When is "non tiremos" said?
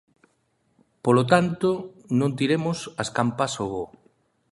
2.19-2.77